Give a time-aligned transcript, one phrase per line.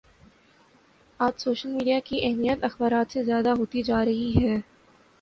[1.19, 4.57] آج social media کی اہمیت اخبارات سے زیادہ ہوتی جا رہی ہے